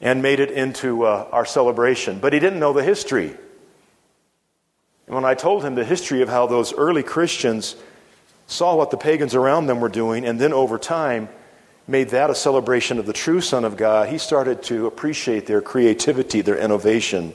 and 0.00 0.22
made 0.22 0.40
it 0.40 0.50
into 0.50 1.04
uh, 1.04 1.28
our 1.32 1.46
celebration. 1.46 2.18
But 2.18 2.32
he 2.32 2.40
didn't 2.40 2.58
know 2.58 2.72
the 2.72 2.82
history. 2.82 3.34
And 5.06 5.14
when 5.14 5.24
I 5.24 5.34
told 5.34 5.62
him 5.62 5.74
the 5.74 5.84
history 5.84 6.22
of 6.22 6.28
how 6.28 6.46
those 6.46 6.74
early 6.74 7.02
Christians 7.02 7.76
saw 8.46 8.76
what 8.76 8.90
the 8.90 8.96
pagans 8.96 9.34
around 9.34 9.66
them 9.66 9.80
were 9.80 9.88
doing, 9.88 10.26
and 10.26 10.40
then 10.40 10.52
over 10.52 10.78
time 10.78 11.28
made 11.88 12.10
that 12.10 12.30
a 12.30 12.34
celebration 12.34 12.98
of 12.98 13.06
the 13.06 13.12
true 13.12 13.40
Son 13.40 13.64
of 13.64 13.76
God, 13.76 14.08
he 14.08 14.18
started 14.18 14.62
to 14.64 14.86
appreciate 14.86 15.46
their 15.46 15.60
creativity, 15.60 16.40
their 16.40 16.58
innovation. 16.58 17.32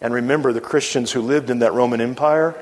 And 0.00 0.14
remember, 0.14 0.52
the 0.52 0.60
Christians 0.60 1.12
who 1.12 1.20
lived 1.20 1.50
in 1.50 1.58
that 1.60 1.72
Roman 1.72 2.00
Empire, 2.00 2.54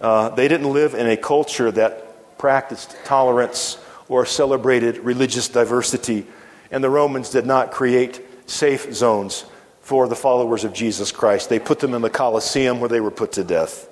uh, 0.00 0.30
they 0.30 0.48
didn't 0.48 0.72
live 0.72 0.94
in 0.94 1.08
a 1.08 1.16
culture 1.16 1.70
that 1.70 2.38
practiced 2.38 2.96
tolerance 3.04 3.78
or 4.08 4.24
celebrated 4.24 4.98
religious 4.98 5.48
diversity. 5.48 6.26
And 6.70 6.82
the 6.84 6.90
Romans 6.90 7.30
did 7.30 7.46
not 7.46 7.72
create 7.72 8.20
safe 8.48 8.92
zones 8.94 9.44
for 9.80 10.08
the 10.08 10.16
followers 10.16 10.64
of 10.64 10.72
Jesus 10.72 11.12
Christ. 11.12 11.48
They 11.48 11.58
put 11.58 11.80
them 11.80 11.94
in 11.94 12.02
the 12.02 12.10
Colosseum 12.10 12.80
where 12.80 12.88
they 12.88 13.00
were 13.00 13.10
put 13.10 13.32
to 13.32 13.44
death. 13.44 13.88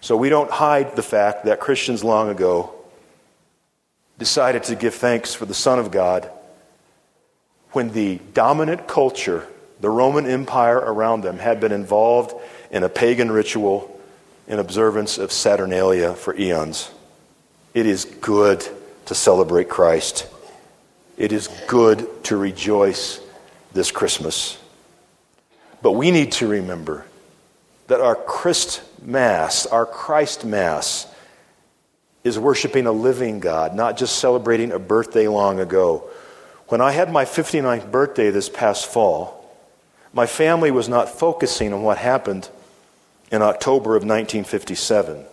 So 0.00 0.16
we 0.16 0.30
don't 0.30 0.50
hide 0.50 0.96
the 0.96 1.02
fact 1.02 1.44
that 1.44 1.60
Christians 1.60 2.02
long 2.02 2.30
ago 2.30 2.74
decided 4.18 4.64
to 4.64 4.74
give 4.74 4.94
thanks 4.94 5.34
for 5.34 5.46
the 5.46 5.54
Son 5.54 5.78
of 5.78 5.90
God 5.90 6.30
when 7.72 7.92
the 7.92 8.18
dominant 8.34 8.88
culture, 8.88 9.46
the 9.80 9.90
Roman 9.90 10.26
Empire 10.26 10.78
around 10.78 11.22
them, 11.22 11.38
had 11.38 11.60
been 11.60 11.72
involved 11.72 12.34
in 12.70 12.82
a 12.82 12.88
pagan 12.88 13.30
ritual 13.30 14.00
in 14.46 14.58
observance 14.58 15.18
of 15.18 15.32
Saturnalia 15.32 16.14
for 16.14 16.34
eons. 16.36 16.90
It 17.72 17.86
is 17.86 18.04
good 18.04 18.66
to 19.06 19.14
celebrate 19.14 19.68
Christ. 19.68 20.26
It 21.16 21.32
is 21.32 21.48
good 21.66 22.24
to 22.24 22.36
rejoice 22.36 23.20
this 23.72 23.90
Christmas. 23.90 24.58
But 25.82 25.92
we 25.92 26.10
need 26.10 26.32
to 26.32 26.46
remember 26.46 27.06
that 27.86 28.00
our 28.00 28.14
Christ 28.14 28.82
Mass, 29.02 29.66
our 29.66 29.86
Christ 29.86 30.44
Mass, 30.44 31.06
is 32.22 32.38
worshiping 32.38 32.86
a 32.86 32.92
living 32.92 33.40
God, 33.40 33.74
not 33.74 33.96
just 33.96 34.18
celebrating 34.18 34.72
a 34.72 34.78
birthday 34.78 35.26
long 35.26 35.58
ago. 35.58 36.08
When 36.68 36.80
I 36.80 36.92
had 36.92 37.10
my 37.10 37.24
59th 37.24 37.90
birthday 37.90 38.30
this 38.30 38.48
past 38.48 38.86
fall, 38.86 39.39
my 40.12 40.26
family 40.26 40.70
was 40.70 40.88
not 40.88 41.08
focusing 41.08 41.72
on 41.72 41.82
what 41.82 41.98
happened 41.98 42.48
in 43.30 43.42
October 43.42 43.96
of 43.96 44.02
1957. 44.02 45.24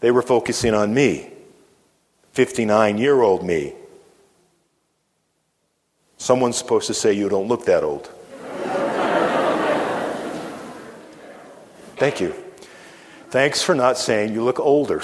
They 0.00 0.10
were 0.10 0.22
focusing 0.22 0.74
on 0.74 0.92
me, 0.92 1.30
59 2.32 2.98
year 2.98 3.20
old 3.20 3.44
me. 3.44 3.74
Someone's 6.18 6.56
supposed 6.56 6.86
to 6.88 6.94
say, 6.94 7.12
You 7.12 7.28
don't 7.28 7.48
look 7.48 7.64
that 7.64 7.84
old. 7.84 8.10
Thank 11.96 12.20
you. 12.20 12.34
Thanks 13.30 13.60
for 13.60 13.74
not 13.74 13.98
saying 13.98 14.32
you 14.32 14.44
look 14.44 14.60
older. 14.60 15.02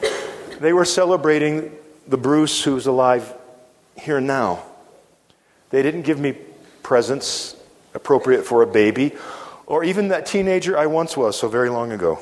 they 0.60 0.72
were 0.74 0.84
celebrating 0.84 1.72
the 2.06 2.18
Bruce 2.18 2.62
who's 2.62 2.86
alive 2.86 3.32
here 3.96 4.20
now. 4.20 4.62
They 5.70 5.82
didn't 5.82 6.02
give 6.02 6.20
me 6.20 6.36
presents 6.86 7.56
appropriate 7.94 8.44
for 8.44 8.62
a 8.62 8.66
baby 8.66 9.12
or 9.66 9.82
even 9.82 10.06
that 10.08 10.24
teenager 10.24 10.78
I 10.78 10.86
once 10.86 11.16
was 11.16 11.36
so 11.36 11.48
very 11.48 11.68
long 11.68 11.90
ago. 11.90 12.20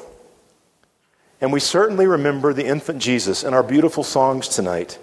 And 1.38 1.52
we 1.52 1.60
certainly 1.60 2.06
remember 2.06 2.54
the 2.54 2.64
infant 2.64 3.02
Jesus 3.02 3.44
in 3.44 3.52
our 3.52 3.62
beautiful 3.62 4.02
songs 4.02 4.48
tonight. 4.48 4.98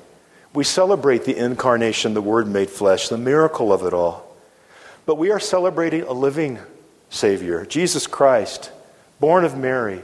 We 0.51 0.63
celebrate 0.63 1.25
the 1.25 1.37
incarnation, 1.37 2.15
the 2.15 2.23
Word 2.23 2.47
made 2.47 2.71
flesh, 2.71 3.09
the 3.09 3.19
miracle 3.19 3.71
of 3.71 3.83
it 3.83 3.93
all. 3.93 4.35
But 5.05 5.19
we 5.19 5.29
are 5.29 5.39
celebrating 5.39 6.01
a 6.01 6.11
living 6.11 6.57
Savior, 7.11 7.63
Jesus 7.63 8.07
Christ, 8.07 8.71
born 9.19 9.45
of 9.45 9.55
Mary, 9.55 10.01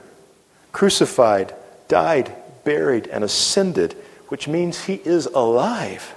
crucified, 0.71 1.55
died, 1.87 2.31
buried, 2.63 3.07
and 3.07 3.23
ascended, 3.23 3.93
which 4.27 4.47
means 4.47 4.83
he 4.83 5.01
is 5.03 5.25
alive. 5.25 6.13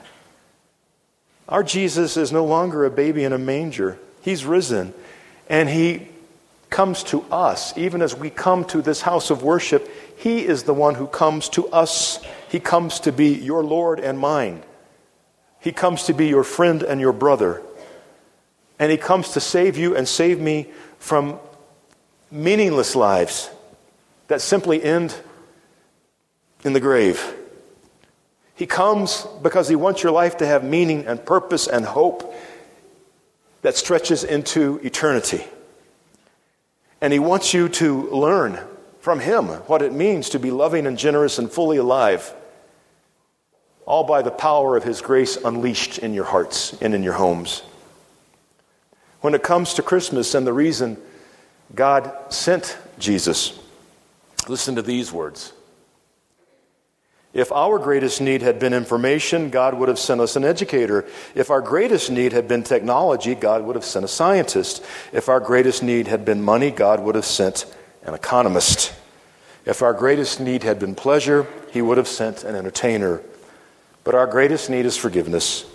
Our 1.50 1.62
Jesus 1.62 2.16
is 2.16 2.32
no 2.32 2.44
longer 2.44 2.84
a 2.84 2.90
baby 2.90 3.24
in 3.24 3.32
a 3.32 3.38
manger. 3.38 3.98
He's 4.22 4.44
risen, 4.44 4.94
and 5.48 5.68
he 5.68 6.08
comes 6.68 7.02
to 7.04 7.22
us. 7.30 7.76
Even 7.76 8.02
as 8.02 8.14
we 8.14 8.30
come 8.30 8.64
to 8.66 8.80
this 8.80 9.02
house 9.02 9.30
of 9.30 9.42
worship, 9.42 9.90
he 10.16 10.46
is 10.46 10.62
the 10.62 10.74
one 10.74 10.94
who 10.94 11.06
comes 11.06 11.48
to 11.50 11.66
us. 11.68 12.20
He 12.48 12.60
comes 12.60 13.00
to 13.00 13.12
be 13.12 13.34
your 13.34 13.64
Lord 13.64 13.98
and 13.98 14.18
mine. 14.18 14.62
He 15.60 15.72
comes 15.72 16.04
to 16.04 16.14
be 16.14 16.28
your 16.28 16.44
friend 16.44 16.82
and 16.82 17.00
your 17.00 17.12
brother. 17.12 17.62
And 18.78 18.90
He 18.90 18.96
comes 18.96 19.30
to 19.32 19.40
save 19.40 19.76
you 19.76 19.94
and 19.94 20.08
save 20.08 20.40
me 20.40 20.68
from 20.98 21.38
meaningless 22.30 22.96
lives 22.96 23.50
that 24.28 24.40
simply 24.40 24.82
end 24.82 25.14
in 26.64 26.72
the 26.72 26.80
grave. 26.80 27.34
He 28.60 28.66
comes 28.66 29.26
because 29.42 29.70
He 29.70 29.74
wants 29.74 30.02
your 30.02 30.12
life 30.12 30.36
to 30.36 30.46
have 30.46 30.62
meaning 30.62 31.06
and 31.06 31.24
purpose 31.24 31.66
and 31.66 31.82
hope 31.82 32.34
that 33.62 33.74
stretches 33.74 34.22
into 34.22 34.78
eternity. 34.84 35.46
And 37.00 37.10
He 37.10 37.18
wants 37.18 37.54
you 37.54 37.70
to 37.70 38.10
learn 38.10 38.58
from 39.00 39.18
Him 39.18 39.46
what 39.46 39.80
it 39.80 39.94
means 39.94 40.28
to 40.28 40.38
be 40.38 40.50
loving 40.50 40.86
and 40.86 40.98
generous 40.98 41.38
and 41.38 41.50
fully 41.50 41.78
alive, 41.78 42.34
all 43.86 44.04
by 44.04 44.20
the 44.20 44.30
power 44.30 44.76
of 44.76 44.84
His 44.84 45.00
grace 45.00 45.38
unleashed 45.38 45.96
in 45.96 46.12
your 46.12 46.26
hearts 46.26 46.74
and 46.82 46.94
in 46.94 47.02
your 47.02 47.14
homes. 47.14 47.62
When 49.22 49.32
it 49.32 49.42
comes 49.42 49.72
to 49.72 49.82
Christmas 49.82 50.34
and 50.34 50.46
the 50.46 50.52
reason 50.52 50.98
God 51.74 52.12
sent 52.28 52.76
Jesus, 52.98 53.58
listen 54.48 54.74
to 54.74 54.82
these 54.82 55.10
words. 55.10 55.54
If 57.32 57.52
our 57.52 57.78
greatest 57.78 58.20
need 58.20 58.42
had 58.42 58.58
been 58.58 58.72
information, 58.72 59.50
God 59.50 59.74
would 59.74 59.88
have 59.88 59.98
sent 59.98 60.20
us 60.20 60.34
an 60.34 60.44
educator. 60.44 61.06
If 61.34 61.50
our 61.50 61.60
greatest 61.60 62.10
need 62.10 62.32
had 62.32 62.48
been 62.48 62.64
technology, 62.64 63.34
God 63.34 63.62
would 63.62 63.76
have 63.76 63.84
sent 63.84 64.04
a 64.04 64.08
scientist. 64.08 64.84
If 65.12 65.28
our 65.28 65.38
greatest 65.38 65.82
need 65.82 66.08
had 66.08 66.24
been 66.24 66.42
money, 66.42 66.70
God 66.70 67.00
would 67.00 67.14
have 67.14 67.24
sent 67.24 67.66
an 68.02 68.14
economist. 68.14 68.92
If 69.64 69.80
our 69.82 69.92
greatest 69.92 70.40
need 70.40 70.64
had 70.64 70.80
been 70.80 70.94
pleasure, 70.96 71.46
He 71.70 71.82
would 71.82 71.98
have 71.98 72.08
sent 72.08 72.42
an 72.42 72.56
entertainer. 72.56 73.22
But 74.02 74.16
our 74.16 74.26
greatest 74.26 74.68
need 74.68 74.86
is 74.86 74.96
forgiveness. 74.96 75.66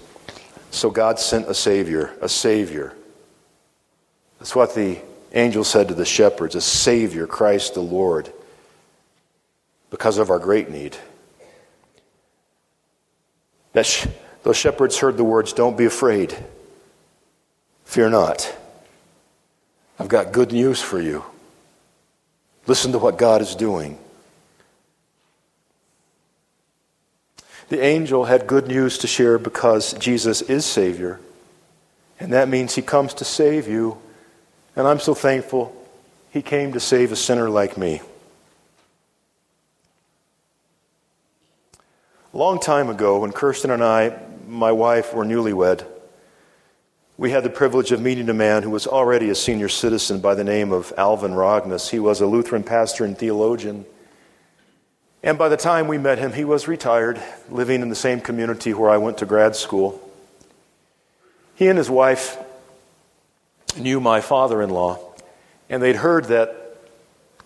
So 0.72 0.90
God 0.90 1.20
sent 1.20 1.48
a 1.48 1.54
Savior, 1.54 2.12
a 2.22 2.28
Savior 2.28 2.94
that's 4.46 4.56
what 4.56 4.76
the 4.76 5.00
angel 5.34 5.64
said 5.64 5.88
to 5.88 5.94
the 5.94 6.06
shepherds 6.06 6.54
a 6.54 6.62
Savior, 6.62 7.26
Christ 7.28 7.74
the 7.74 7.82
Lord, 7.82 8.32
because 9.90 10.18
of 10.18 10.30
our 10.30 10.38
great 10.38 10.70
need. 10.70 10.96
That 13.76 13.86
sh- 13.86 14.08
those 14.44 14.58
shepherds 14.58 14.98
heard 14.98 15.18
the 15.18 15.24
words, 15.24 15.54
Don't 15.54 15.78
be 15.78 15.86
afraid. 15.86 16.36
Fear 17.84 18.10
not. 18.10 18.56
I've 20.00 20.08
got 20.08 20.32
good 20.32 20.52
news 20.52 20.82
for 20.82 21.00
you. 21.00 21.24
Listen 22.66 22.92
to 22.94 22.98
what 22.98 23.18
God 23.18 23.42
is 23.42 23.56
doing. 23.56 24.00
The 27.70 27.82
angel 27.82 28.26
had 28.26 28.48
good 28.48 28.68
news 28.68 28.98
to 29.00 29.08
share 29.08 29.38
because 29.38 29.94
Jesus 29.94 30.42
is 30.42 30.66
Savior. 30.66 31.20
And 32.20 32.34
that 32.34 32.50
means 32.50 32.76
he 32.76 32.82
comes 32.82 33.14
to 33.16 33.26
save 33.26 33.68
you 33.68 34.00
and 34.76 34.88
I'm 34.88 35.00
so 35.00 35.14
thankful 35.14 35.74
he 36.32 36.42
came 36.42 36.74
to 36.74 36.80
save 36.80 37.12
a 37.12 37.16
sinner 37.16 37.50
like 37.50 37.78
me. 37.78 38.02
A 42.36 42.38
long 42.38 42.60
time 42.60 42.90
ago, 42.90 43.20
when 43.20 43.32
Kirsten 43.32 43.72
and 43.72 43.82
I, 43.82 44.20
my 44.46 44.74
wife, 44.74 45.14
were 45.14 45.24
newlywed, 45.24 45.86
we 47.18 47.32
had 47.32 47.46
the 47.46 47.50
privilege 47.50 47.94
of 47.94 48.02
meeting 48.02 48.28
a 48.28 48.34
man 48.34 48.62
who 48.62 48.72
was 48.72 48.88
already 48.88 49.30
a 49.30 49.36
senior 49.36 49.70
citizen 49.70 50.20
by 50.20 50.36
the 50.36 50.44
name 50.44 50.74
of 50.74 50.92
Alvin 50.98 51.34
Rogness. 51.34 51.92
He 51.92 51.98
was 51.98 52.20
a 52.20 52.26
Lutheran 52.26 52.64
pastor 52.64 53.06
and 53.06 53.18
theologian. 53.18 53.86
And 55.24 55.38
by 55.38 55.48
the 55.48 55.56
time 55.56 55.88
we 55.88 55.98
met 55.98 56.18
him, 56.18 56.34
he 56.34 56.44
was 56.44 56.68
retired, 56.68 57.22
living 57.50 57.82
in 57.82 57.88
the 57.88 57.96
same 57.96 58.20
community 58.20 58.74
where 58.74 58.90
I 58.90 58.98
went 58.98 59.20
to 59.20 59.26
grad 59.26 59.56
school. 59.56 60.02
He 61.56 61.70
and 61.70 61.78
his 61.78 61.90
wife 61.90 62.38
knew 63.78 64.02
my 64.02 64.20
father 64.20 64.62
in 64.62 64.72
law, 64.72 65.00
and 65.70 65.82
they'd 65.82 65.96
heard 65.96 66.26
that 66.26 66.80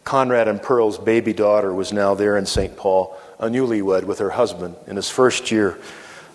Conrad 0.03 0.48
and 0.48 0.60
Pearl's 0.60 0.98
baby 0.98 1.34
daughter 1.34 1.72
was 1.72 1.93
now 1.93 2.15
there 2.15 2.38
in 2.38 2.48
St. 2.48 2.75
Paul, 2.75 3.15
a 3.39 3.48
newlywed 3.48 4.03
with 4.03 4.19
her 4.19 4.29
husband 4.29 4.75
in 4.88 4.96
his 4.96 5.10
first 5.10 5.50
year 5.50 5.79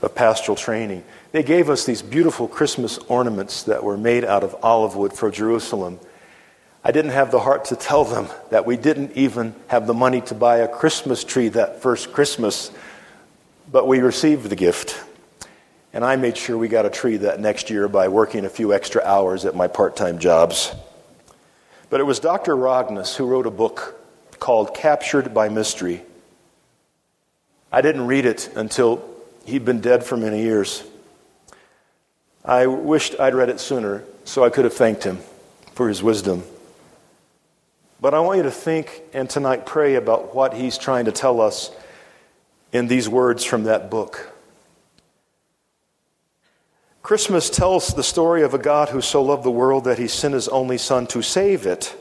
of 0.02 0.14
pastoral 0.14 0.56
training. 0.56 1.04
They 1.32 1.42
gave 1.42 1.68
us 1.70 1.84
these 1.84 2.02
beautiful 2.02 2.48
Christmas 2.48 2.98
ornaments 2.98 3.64
that 3.64 3.84
were 3.84 3.96
made 3.96 4.24
out 4.24 4.42
of 4.42 4.56
olive 4.62 4.96
wood 4.96 5.12
for 5.12 5.30
Jerusalem. 5.30 5.98
I 6.82 6.92
didn't 6.92 7.12
have 7.12 7.30
the 7.30 7.40
heart 7.40 7.66
to 7.66 7.76
tell 7.76 8.04
them 8.04 8.28
that 8.50 8.66
we 8.66 8.76
didn't 8.76 9.12
even 9.12 9.54
have 9.68 9.86
the 9.86 9.94
money 9.94 10.20
to 10.22 10.34
buy 10.34 10.58
a 10.58 10.68
Christmas 10.68 11.24
tree 11.24 11.48
that 11.48 11.82
first 11.82 12.12
Christmas, 12.12 12.70
but 13.70 13.86
we 13.86 14.00
received 14.00 14.48
the 14.48 14.56
gift. 14.56 15.02
And 15.92 16.04
I 16.04 16.16
made 16.16 16.36
sure 16.36 16.58
we 16.58 16.68
got 16.68 16.86
a 16.86 16.90
tree 16.90 17.18
that 17.18 17.40
next 17.40 17.70
year 17.70 17.88
by 17.88 18.08
working 18.08 18.44
a 18.44 18.50
few 18.50 18.74
extra 18.74 19.02
hours 19.02 19.44
at 19.44 19.54
my 19.54 19.68
part 19.68 19.96
time 19.96 20.18
jobs. 20.18 20.74
But 21.88 22.00
it 22.00 22.04
was 22.04 22.18
Dr. 22.18 22.56
Rogness 22.56 23.14
who 23.14 23.26
wrote 23.26 23.46
a 23.46 23.50
book 23.50 24.00
called 24.40 24.74
Captured 24.74 25.32
by 25.32 25.48
Mystery. 25.48 26.02
I 27.74 27.80
didn't 27.80 28.06
read 28.06 28.24
it 28.24 28.50
until 28.54 29.04
he'd 29.46 29.64
been 29.64 29.80
dead 29.80 30.04
for 30.04 30.16
many 30.16 30.42
years. 30.42 30.84
I 32.44 32.68
wished 32.68 33.18
I'd 33.18 33.34
read 33.34 33.48
it 33.48 33.58
sooner 33.58 34.04
so 34.22 34.44
I 34.44 34.50
could 34.50 34.64
have 34.64 34.74
thanked 34.74 35.02
him 35.02 35.18
for 35.72 35.88
his 35.88 36.00
wisdom. 36.00 36.44
But 38.00 38.14
I 38.14 38.20
want 38.20 38.36
you 38.36 38.42
to 38.44 38.50
think 38.52 39.02
and 39.12 39.28
tonight 39.28 39.66
pray 39.66 39.96
about 39.96 40.36
what 40.36 40.54
he's 40.54 40.78
trying 40.78 41.06
to 41.06 41.10
tell 41.10 41.40
us 41.40 41.72
in 42.72 42.86
these 42.86 43.08
words 43.08 43.42
from 43.42 43.64
that 43.64 43.90
book. 43.90 44.32
Christmas 47.02 47.50
tells 47.50 47.92
the 47.92 48.04
story 48.04 48.44
of 48.44 48.54
a 48.54 48.58
God 48.58 48.90
who 48.90 49.00
so 49.00 49.20
loved 49.20 49.42
the 49.42 49.50
world 49.50 49.82
that 49.82 49.98
he 49.98 50.06
sent 50.06 50.34
his 50.34 50.46
only 50.46 50.78
Son 50.78 51.08
to 51.08 51.22
save 51.22 51.66
it. 51.66 51.92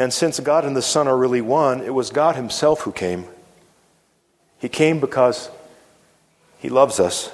And 0.00 0.12
since 0.12 0.40
God 0.40 0.64
and 0.64 0.74
the 0.74 0.82
Son 0.82 1.06
are 1.06 1.16
really 1.16 1.40
one, 1.40 1.80
it 1.80 1.94
was 1.94 2.10
God 2.10 2.34
himself 2.34 2.80
who 2.80 2.90
came. 2.90 3.26
He 4.58 4.68
came 4.68 5.00
because 5.00 5.50
he 6.58 6.68
loves 6.68 6.98
us. 6.98 7.30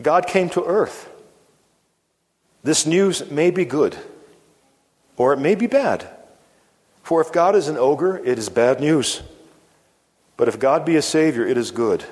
God 0.00 0.26
came 0.26 0.48
to 0.50 0.64
earth. 0.64 1.08
This 2.64 2.86
news 2.86 3.30
may 3.30 3.50
be 3.50 3.64
good, 3.64 3.96
or 5.16 5.32
it 5.32 5.38
may 5.38 5.54
be 5.54 5.66
bad. 5.66 6.08
For 7.02 7.20
if 7.20 7.32
God 7.32 7.54
is 7.54 7.68
an 7.68 7.76
ogre, 7.76 8.18
it 8.24 8.38
is 8.38 8.48
bad 8.48 8.80
news. 8.80 9.22
But 10.36 10.48
if 10.48 10.58
God 10.58 10.84
be 10.84 10.96
a 10.96 11.02
Savior, 11.02 11.46
it 11.46 11.56
is 11.56 11.70
good. 11.70 12.04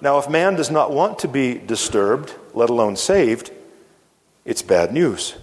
Now, 0.00 0.18
if 0.18 0.28
man 0.28 0.54
does 0.56 0.70
not 0.70 0.92
want 0.92 1.18
to 1.20 1.28
be 1.28 1.54
disturbed, 1.54 2.34
let 2.54 2.70
alone 2.70 2.96
saved, 2.96 3.50
it's 4.44 4.62
bad 4.62 4.92
news. 4.92 5.34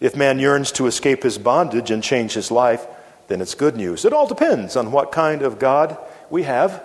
If 0.00 0.16
man 0.16 0.38
yearns 0.38 0.70
to 0.72 0.86
escape 0.86 1.22
his 1.22 1.38
bondage 1.38 1.90
and 1.90 2.02
change 2.02 2.34
his 2.34 2.50
life, 2.50 2.86
then 3.28 3.40
it's 3.40 3.54
good 3.54 3.76
news. 3.76 4.04
It 4.04 4.12
all 4.12 4.26
depends 4.26 4.76
on 4.76 4.90
what 4.90 5.12
kind 5.12 5.42
of 5.42 5.58
God 5.58 5.96
we 6.30 6.42
have 6.42 6.84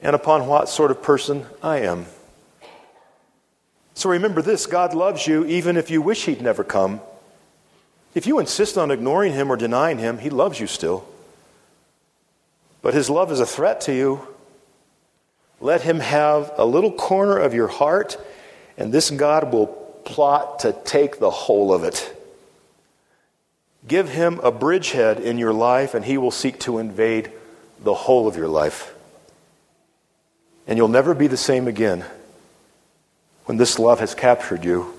and 0.00 0.14
upon 0.14 0.46
what 0.46 0.68
sort 0.68 0.90
of 0.90 1.02
person 1.02 1.46
I 1.62 1.78
am. 1.80 2.06
So 3.94 4.10
remember 4.10 4.42
this 4.42 4.66
God 4.66 4.94
loves 4.94 5.26
you 5.26 5.44
even 5.46 5.76
if 5.76 5.90
you 5.90 6.02
wish 6.02 6.26
He'd 6.26 6.42
never 6.42 6.62
come. 6.62 7.00
If 8.14 8.26
you 8.26 8.38
insist 8.38 8.78
on 8.78 8.90
ignoring 8.90 9.32
Him 9.32 9.50
or 9.50 9.56
denying 9.56 9.98
Him, 9.98 10.18
He 10.18 10.30
loves 10.30 10.60
you 10.60 10.66
still. 10.66 11.08
But 12.82 12.94
His 12.94 13.10
love 13.10 13.32
is 13.32 13.40
a 13.40 13.46
threat 13.46 13.80
to 13.82 13.94
you. 13.94 14.28
Let 15.60 15.82
him 15.82 15.98
have 16.00 16.52
a 16.56 16.64
little 16.64 16.92
corner 16.92 17.36
of 17.36 17.52
your 17.52 17.66
heart, 17.66 18.16
and 18.76 18.92
this 18.92 19.10
God 19.10 19.52
will 19.52 19.66
plot 19.66 20.60
to 20.60 20.72
take 20.72 21.18
the 21.18 21.30
whole 21.30 21.74
of 21.74 21.82
it. 21.82 22.14
Give 23.88 24.10
him 24.10 24.38
a 24.40 24.52
bridgehead 24.52 25.18
in 25.18 25.38
your 25.38 25.54
life, 25.54 25.94
and 25.94 26.04
he 26.04 26.18
will 26.18 26.30
seek 26.30 26.60
to 26.60 26.78
invade 26.78 27.32
the 27.82 27.94
whole 27.94 28.28
of 28.28 28.36
your 28.36 28.48
life. 28.48 28.94
And 30.66 30.76
you'll 30.76 30.88
never 30.88 31.14
be 31.14 31.26
the 31.26 31.38
same 31.38 31.66
again 31.66 32.04
when 33.46 33.56
this 33.56 33.78
love 33.78 34.00
has 34.00 34.14
captured 34.14 34.62
you. 34.62 34.92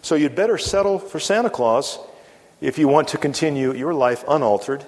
So 0.00 0.14
you'd 0.14 0.36
better 0.36 0.58
settle 0.58 1.00
for 1.00 1.18
Santa 1.18 1.50
Claus 1.50 1.98
if 2.60 2.78
you 2.78 2.86
want 2.86 3.08
to 3.08 3.18
continue 3.18 3.74
your 3.74 3.94
life 3.94 4.24
unaltered. 4.28 4.84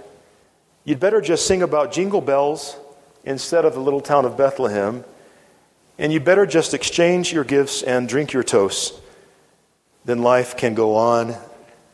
You'd 0.84 1.00
better 1.00 1.20
just 1.20 1.46
sing 1.46 1.62
about 1.62 1.92
jingle 1.92 2.20
bells 2.20 2.76
instead 3.24 3.64
of 3.64 3.74
the 3.74 3.80
little 3.80 4.00
town 4.00 4.24
of 4.24 4.36
Bethlehem, 4.36 5.04
and 5.98 6.12
you'd 6.12 6.24
better 6.24 6.46
just 6.46 6.74
exchange 6.74 7.32
your 7.32 7.44
gifts 7.44 7.82
and 7.82 8.08
drink 8.08 8.32
your 8.32 8.44
toasts. 8.44 9.00
Then 10.04 10.22
life 10.22 10.56
can 10.56 10.74
go 10.74 10.94
on 10.94 11.34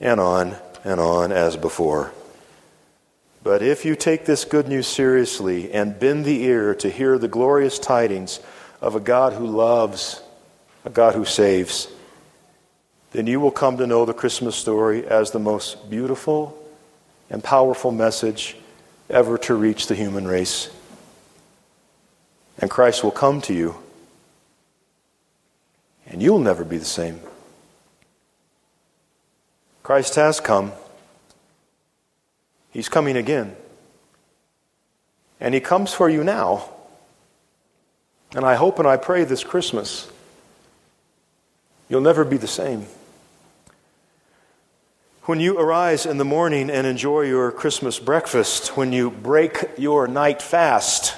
and 0.01 0.21
on 0.21 0.57
and 0.85 1.01
on 1.01 1.33
as 1.33 1.57
before. 1.57 2.13
But 3.43 3.63
if 3.63 3.85
you 3.85 3.97
take 3.97 4.25
this 4.25 4.45
good 4.45 4.69
news 4.69 4.87
seriously 4.87 5.73
and 5.73 5.99
bend 5.99 6.25
the 6.25 6.43
ear 6.45 6.75
to 6.77 6.91
hear 6.91 7.19
the 7.19 7.29
glorious 7.29 7.79
tidings 7.79 8.41
of 8.81 8.95
a 8.95 9.01
God 9.01 9.33
who 9.33 9.47
loves, 9.47 10.23
a 10.85 10.91
God 10.91 11.15
who 11.15 11.25
saves, 11.25 11.89
then 13.13 13.27
you 13.27 13.41
will 13.41 13.51
come 13.51 13.79
to 13.79 13.87
know 13.87 14.05
the 14.05 14.13
Christmas 14.13 14.57
story 14.57 15.07
as 15.07 15.31
the 15.31 15.39
most 15.39 15.89
beautiful 15.89 16.57
and 17.31 17.43
powerful 17.43 17.93
message 17.93 18.57
ever 19.09 19.39
to 19.39 19.55
reach 19.55 19.87
the 19.87 19.95
human 19.95 20.27
race 20.27 20.71
and 22.59 22.71
Christ 22.71 23.05
will 23.05 23.13
come 23.13 23.41
to 23.43 23.55
you, 23.55 23.77
and 26.07 26.23
you'll 26.23 26.41
never 26.41 26.65
be 26.65 26.79
the 26.79 26.85
same. 26.85 27.21
Christ 29.89 30.17
has 30.17 30.39
come. 30.39 30.73
He's 32.71 32.91
coming 32.91 33.17
again. 33.17 33.57
And 35.41 35.55
He 35.55 35.61
comes 35.61 35.95
for 35.95 36.11
you 36.11 36.23
now. 36.23 36.69
And 38.37 38.45
I 38.45 38.55
hope 38.57 38.79
and 38.79 38.87
I 38.87 38.99
pray 38.99 39.25
this 39.25 39.43
Christmas 39.43 40.07
you'll 41.89 42.03
never 42.03 42.27
be 42.27 42.37
the 42.37 42.47
same. 42.47 42.85
When 45.23 45.41
you 45.41 45.59
arise 45.59 46.05
in 46.05 46.19
the 46.19 46.23
morning 46.23 46.69
and 46.69 46.87
enjoy 46.87 47.23
your 47.23 47.51
Christmas 47.51 47.99
breakfast, 47.99 48.77
when 48.77 48.93
you 48.93 49.11
break 49.11 49.57
your 49.79 50.07
night 50.07 50.43
fast, 50.43 51.17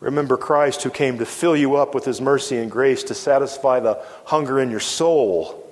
Remember 0.00 0.36
Christ 0.36 0.82
who 0.82 0.90
came 0.90 1.18
to 1.18 1.24
fill 1.24 1.56
you 1.56 1.76
up 1.76 1.94
with 1.94 2.04
his 2.04 2.20
mercy 2.20 2.58
and 2.58 2.70
grace 2.70 3.04
to 3.04 3.14
satisfy 3.14 3.78
the 3.78 4.04
hunger 4.26 4.60
in 4.60 4.70
your 4.70 4.80
soul 4.80 5.63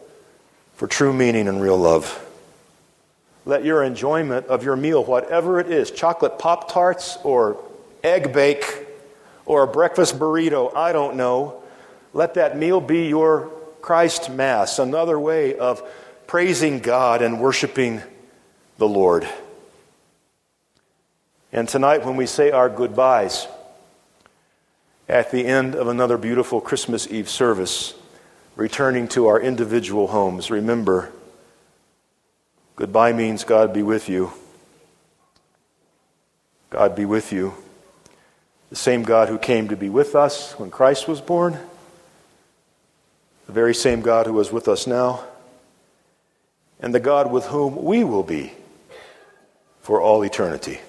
for 0.75 0.87
true 0.87 1.13
meaning 1.13 1.49
and 1.49 1.61
real 1.61 1.79
love. 1.79 2.19
Let 3.45 3.65
your 3.65 3.83
enjoyment 3.83 4.47
of 4.47 4.65
your 4.65 4.77
meal, 4.77 5.05
whatever 5.05 5.59
it 5.59 5.71
is 5.71 5.91
chocolate 5.91 6.39
Pop 6.39 6.71
Tarts 6.71 7.19
or 7.25 7.57
egg 8.05 8.33
bake 8.33 8.87
or 9.47 9.65
a 9.65 9.67
breakfast 9.67 10.19
burrito, 10.19 10.75
I 10.77 10.93
don't 10.93 11.17
know 11.17 11.63
let 12.13 12.35
that 12.35 12.59
meal 12.59 12.81
be 12.81 13.09
your 13.09 13.51
Christ 13.81 14.31
Mass, 14.31 14.79
another 14.79 15.19
way 15.19 15.57
of 15.57 15.83
praising 16.27 16.81
God 16.81 17.23
and 17.23 17.41
worshiping 17.41 18.03
the 18.79 18.89
Lord. 18.89 19.27
And 21.53 21.69
tonight, 21.69 22.05
when 22.05 22.17
we 22.17 22.27
say 22.27 22.51
our 22.51 22.69
goodbyes, 22.69 23.47
at 25.09 25.31
the 25.31 25.47
end 25.47 25.75
of 25.75 25.89
another 25.89 26.17
beautiful 26.17 26.61
Christmas 26.61 27.07
Eve 27.11 27.29
service, 27.29 27.95
returning 28.57 29.09
to 29.09 29.29
our 29.29 29.41
individual 29.41 30.09
homes, 30.09 30.51
remember 30.51 31.13
goodbye 32.77 33.13
means 33.13 33.45
God 33.45 33.73
be 33.73 33.83
with 33.83 34.09
you. 34.09 34.33
God 36.71 36.97
be 36.97 37.05
with 37.05 37.33
you. 37.33 37.55
The 38.71 38.77
same 38.77 39.03
God 39.03 39.29
who 39.29 39.39
came 39.39 39.69
to 39.69 39.77
be 39.77 39.89
with 39.89 40.15
us 40.15 40.53
when 40.59 40.71
Christ 40.71 41.07
was 41.07 41.21
born, 41.21 41.59
the 43.47 43.53
very 43.53 43.75
same 43.75 44.01
God 44.01 44.27
who 44.27 44.41
is 44.41 44.51
with 44.51 44.69
us 44.69 44.87
now, 44.87 45.23
and 46.81 46.95
the 46.95 47.01
God 47.01 47.31
with 47.31 47.45
whom 47.47 47.85
we 47.85 48.03
will 48.03 48.23
be 48.23 48.53
for 49.83 50.01
all 50.01 50.23
eternity. 50.23 50.81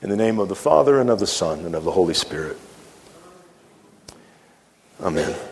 In 0.00 0.10
the 0.10 0.16
name 0.16 0.38
of 0.38 0.48
the 0.48 0.56
Father, 0.56 1.00
and 1.00 1.10
of 1.10 1.18
the 1.18 1.26
Son, 1.26 1.64
and 1.64 1.74
of 1.74 1.84
the 1.84 1.92
Holy 1.92 2.14
Spirit. 2.14 2.58
Amen. 5.00 5.51